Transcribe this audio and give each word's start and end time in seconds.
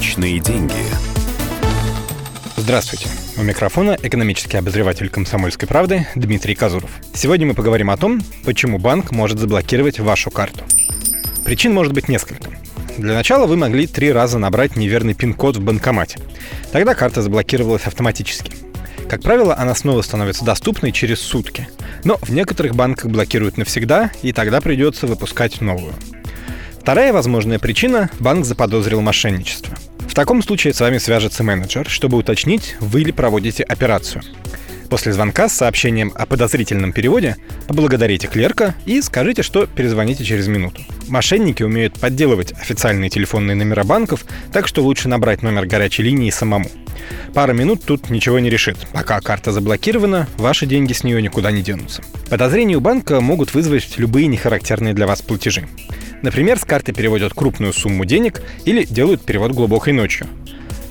Личные 0.00 0.38
деньги. 0.40 0.72
Здравствуйте. 2.56 3.06
У 3.36 3.42
микрофона 3.42 3.98
экономический 4.02 4.56
обозреватель 4.56 5.10
«Комсомольской 5.10 5.68
правды» 5.68 6.06
Дмитрий 6.14 6.54
Казуров. 6.54 6.90
Сегодня 7.12 7.46
мы 7.46 7.52
поговорим 7.52 7.90
о 7.90 7.98
том, 7.98 8.22
почему 8.46 8.78
банк 8.78 9.10
может 9.10 9.38
заблокировать 9.38 10.00
вашу 10.00 10.30
карту. 10.30 10.64
Причин 11.44 11.74
может 11.74 11.92
быть 11.92 12.08
несколько. 12.08 12.48
Для 12.96 13.12
начала 13.12 13.46
вы 13.46 13.58
могли 13.58 13.86
три 13.86 14.10
раза 14.10 14.38
набрать 14.38 14.74
неверный 14.74 15.12
пин-код 15.12 15.58
в 15.58 15.60
банкомате. 15.60 16.18
Тогда 16.72 16.94
карта 16.94 17.20
заблокировалась 17.20 17.86
автоматически. 17.86 18.54
Как 19.06 19.20
правило, 19.20 19.54
она 19.54 19.74
снова 19.74 20.00
становится 20.00 20.46
доступной 20.46 20.92
через 20.92 21.20
сутки. 21.20 21.68
Но 22.04 22.16
в 22.22 22.30
некоторых 22.30 22.74
банках 22.74 23.10
блокируют 23.10 23.58
навсегда, 23.58 24.10
и 24.22 24.32
тогда 24.32 24.62
придется 24.62 25.06
выпускать 25.06 25.60
новую. 25.60 25.92
Вторая 26.80 27.12
возможная 27.12 27.58
причина– 27.58 28.08
банк 28.18 28.46
заподозрил 28.46 29.02
мошенничество. 29.02 29.76
В 30.10 30.14
таком 30.14 30.42
случае 30.42 30.74
с 30.74 30.80
вами 30.80 30.98
свяжется 30.98 31.44
менеджер, 31.44 31.88
чтобы 31.88 32.18
уточнить, 32.18 32.74
вы 32.80 33.02
ли 33.02 33.12
проводите 33.12 33.62
операцию. 33.62 34.24
После 34.88 35.12
звонка 35.12 35.48
с 35.48 35.52
сообщением 35.52 36.10
о 36.16 36.26
подозрительном 36.26 36.92
переводе 36.92 37.36
поблагодарите 37.68 38.26
клерка 38.26 38.74
и 38.86 39.00
скажите, 39.02 39.44
что 39.44 39.68
перезвоните 39.68 40.24
через 40.24 40.48
минуту. 40.48 40.82
Мошенники 41.06 41.62
умеют 41.62 42.00
подделывать 42.00 42.52
официальные 42.60 43.08
телефонные 43.08 43.54
номера 43.54 43.84
банков, 43.84 44.24
так 44.52 44.66
что 44.66 44.82
лучше 44.82 45.08
набрать 45.08 45.42
номер 45.42 45.66
горячей 45.66 46.02
линии 46.02 46.30
самому. 46.30 46.68
Пара 47.32 47.52
минут 47.52 47.84
тут 47.84 48.10
ничего 48.10 48.40
не 48.40 48.50
решит. 48.50 48.78
Пока 48.92 49.20
карта 49.20 49.52
заблокирована, 49.52 50.26
ваши 50.38 50.66
деньги 50.66 50.92
с 50.92 51.04
нее 51.04 51.22
никуда 51.22 51.52
не 51.52 51.62
денутся. 51.62 52.02
Подозрения 52.28 52.76
у 52.76 52.80
банка 52.80 53.20
могут 53.20 53.54
вызвать 53.54 53.96
любые 53.96 54.26
нехарактерные 54.26 54.92
для 54.92 55.06
вас 55.06 55.22
платежи. 55.22 55.68
Например, 56.22 56.58
с 56.58 56.64
карты 56.64 56.92
переводят 56.92 57.34
крупную 57.34 57.72
сумму 57.72 58.04
денег 58.04 58.42
или 58.64 58.84
делают 58.84 59.24
перевод 59.24 59.52
глубокой 59.52 59.92
ночью. 59.92 60.26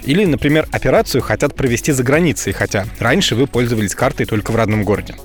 Или, 0.04 0.26
например, 0.26 0.68
операцию 0.72 1.22
хотят 1.22 1.56
провести 1.56 1.92
за 1.92 2.04
границей, 2.04 2.54
хотя 2.54 2.86
раньше 3.00 3.36
вы 3.36 3.48
пользовались 3.48 3.96
картой 3.96 4.26
только 4.26 4.52
в 4.52 4.56
родном 4.56 4.84
городе. 4.84 5.16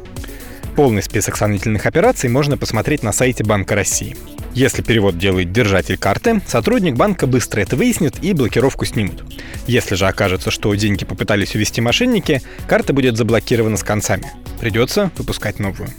Полный 0.77 1.03
список 1.03 1.37
сомнительных 1.37 1.87
операций 1.87 2.29
можно 2.29 2.59
посмотреть 2.59 3.03
на 3.03 3.13
сайте 3.13 3.45
Банка 3.45 3.77
России. 3.77 4.17
Если 4.55 4.83
перевод 4.83 5.19
делает 5.19 5.53
держатель 5.53 5.97
карты, 5.97 6.41
сотрудник 6.47 6.95
банка 6.95 7.27
быстро 7.27 7.61
это 7.61 7.77
выяснит 7.77 8.23
и 8.23 8.33
блокировку 8.33 8.85
снимут. 8.85 9.25
Если 9.67 9.95
же 9.95 10.07
окажется, 10.07 10.51
что 10.51 10.75
деньги 10.75 11.05
попытались 11.05 11.55
увести 11.55 11.81
мошенники, 11.81 12.43
карта 12.69 12.93
будет 12.93 13.17
заблокирована 13.17 13.77
с 13.77 13.83
концами. 13.83 14.31
Придется 14.61 15.11
выпускать 15.17 15.59
новую. 15.59 15.91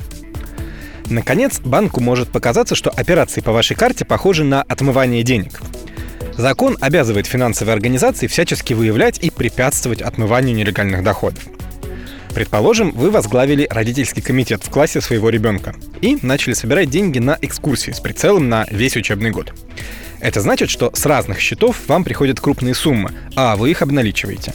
Наконец, 1.10 1.60
банку 1.60 2.02
может 2.02 2.30
показаться, 2.30 2.76
что 2.76 2.90
операции 2.90 3.42
по 3.42 3.52
вашей 3.52 3.76
карте 3.76 4.06
похожи 4.06 4.44
на 4.44 4.64
отмывание 4.64 5.24
денег. 5.24 5.62
Закон 6.38 6.78
обязывает 6.82 7.28
финансовые 7.28 7.74
организации 7.74 8.28
всячески 8.28 8.74
выявлять 8.74 9.20
и 9.20 9.30
препятствовать 9.30 10.02
отмыванию 10.02 10.56
нелегальных 10.56 11.04
доходов. 11.04 11.44
Предположим, 12.34 12.92
вы 12.92 13.12
возглавили 13.12 13.66
родительский 13.70 14.22
комитет 14.22 14.62
в 14.62 14.70
классе 14.70 15.00
своего 15.00 15.30
ребенка 15.30 15.74
и 16.02 16.18
начали 16.22 16.54
собирать 16.54 16.90
деньги 16.90 17.20
на 17.20 17.38
экскурсии 17.42 17.92
с 17.92 18.02
прицелом 18.02 18.50
на 18.50 18.66
весь 18.70 18.98
учебный 18.98 19.32
год. 19.32 19.54
Это 20.20 20.42
значит, 20.42 20.70
что 20.70 20.92
с 20.94 21.06
разных 21.06 21.40
счетов 21.40 21.78
вам 21.88 22.04
приходят 22.04 22.42
крупные 22.42 22.74
суммы, 22.74 23.12
а 23.36 23.56
вы 23.56 23.72
их 23.72 23.82
обналичиваете. 23.82 24.54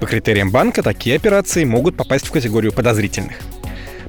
По 0.00 0.06
критериям 0.06 0.50
банка 0.50 0.82
такие 0.82 1.16
операции 1.16 1.64
могут 1.64 1.96
попасть 1.96 2.26
в 2.26 2.30
категорию 2.30 2.72
подозрительных. 2.72 3.36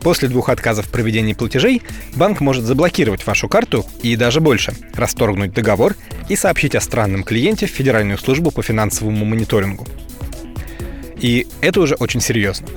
После 0.02 0.30
двух 0.30 0.50
отказов 0.50 0.88
в 0.88 0.90
проведении 0.90 1.34
платежей 1.34 1.82
банк 2.16 2.40
может 2.40 2.64
заблокировать 2.64 3.26
вашу 3.28 3.48
карту 3.50 3.86
и 4.02 4.16
даже 4.16 4.40
больше– 4.40 4.74
расторгнуть 4.94 5.54
договор 5.54 5.96
и 6.30 6.36
сообщить 6.36 6.76
о 6.76 6.82
странном 6.82 7.24
клиенте 7.24 7.66
в 7.68 7.72
Федеральную 7.72 8.18
службу 8.18 8.52
по 8.52 8.62
финансовому 8.62 9.26
мониторингу. 9.26 9.86
И 11.20 11.48
это 11.62 11.82
уже 11.82 11.96
очень 11.96 12.22
серьезно. 12.22 12.68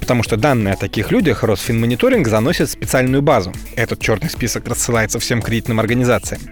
Потому 0.00 0.22
что 0.22 0.36
данные 0.36 0.74
о 0.74 0.76
таких 0.76 1.10
людях 1.10 1.44
Росфинмониторинг 1.44 2.28
заносит 2.28 2.68
в 2.68 2.72
специальную 2.72 3.22
базу. 3.22 3.52
Этот 3.74 4.00
черный 4.00 4.30
список 4.30 4.66
рассылается 4.68 5.18
всем 5.18 5.40
кредитным 5.40 5.80
организациям. 5.80 6.42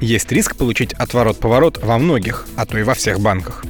Есть 0.00 0.30
риск 0.32 0.56
получить 0.56 0.92
отворот-поворот 0.94 1.78
во 1.82 1.98
многих, 1.98 2.46
а 2.56 2.66
то 2.66 2.78
и 2.78 2.82
во 2.82 2.94
всех 2.94 3.20
банках. 3.20 3.64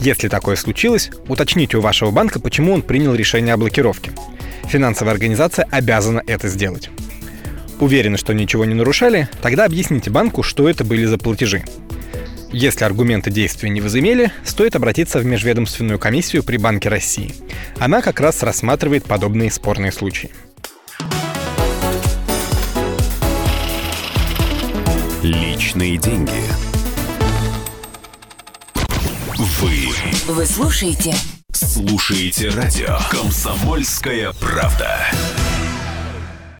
Если 0.00 0.28
такое 0.28 0.56
случилось, 0.56 1.10
уточните 1.28 1.76
у 1.76 1.80
вашего 1.80 2.10
банка, 2.10 2.40
почему 2.40 2.72
он 2.72 2.82
принял 2.82 3.14
решение 3.14 3.54
о 3.54 3.58
блокировке– 3.58 4.12
Финансовая 4.68 5.14
организация 5.14 5.66
обязана 5.70 6.22
это 6.26 6.48
сделать. 6.48 6.90
Уверены, 7.80 8.18
что 8.18 8.34
ничего 8.34 8.66
не 8.66 8.74
нарушали? 8.74 9.28
Тогда 9.40 9.64
объясните 9.64 10.10
банку, 10.10 10.42
что 10.42 10.68
это 10.68 10.84
были 10.84 11.06
за 11.06 11.16
платежи. 11.16 11.64
Если 12.52 12.84
аргументы 12.84 13.30
действия 13.30 13.70
не 13.70 13.80
возымели, 13.80 14.30
стоит 14.44 14.76
обратиться 14.76 15.20
в 15.20 15.24
межведомственную 15.24 15.98
комиссию 15.98 16.42
при 16.42 16.58
Банке 16.58 16.88
России. 16.88 17.34
Она 17.78 18.02
как 18.02 18.20
раз 18.20 18.42
рассматривает 18.42 19.04
подобные 19.04 19.50
спорные 19.50 19.92
случаи. 19.92 20.30
Личные 25.22 25.96
деньги. 25.98 26.30
Вы. 29.36 29.88
Вы 30.26 30.46
слушаете 30.46 31.14
Слушаете 31.78 32.48
радио 32.48 32.98
«Комсомольская 33.08 34.32
правда». 34.32 34.98